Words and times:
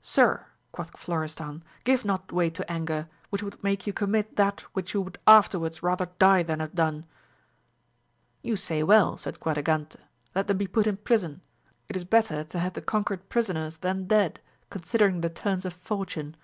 Sir, 0.00 0.46
quoth 0.72 0.96
Florestan, 0.98 1.62
give 1.84 2.02
not 2.02 2.32
way 2.32 2.48
to 2.48 2.72
anger, 2.72 3.06
which 3.28 3.42
would 3.42 3.62
make 3.62 3.86
you 3.86 3.92
commit 3.92 4.36
that 4.36 4.62
which 4.72 4.94
you 4.94 5.02
would 5.02 5.18
afterwards 5.26 5.82
rather 5.82 6.06
die 6.18 6.42
than 6.42 6.60
have 6.60 6.74
done. 6.74 7.04
You 8.40 8.56
say 8.56 8.82
well, 8.82 9.18
said 9.18 9.40
Quadragante, 9.40 9.98
let 10.34 10.46
them 10.46 10.56
be 10.56 10.66
put 10.66 10.86
in 10.86 10.96
prison; 10.96 11.42
it 11.86 11.96
is 11.96 12.04
better 12.04 12.42
to 12.44 12.58
have 12.58 12.72
the 12.72 12.80
conquered 12.80 13.28
prisoners 13.28 13.76
than 13.76 14.06
dead, 14.06 14.40
considering 14.70 15.20
the 15.20 15.28
turns 15.28 15.66
of 15.66 15.74
fortune. 15.74 16.34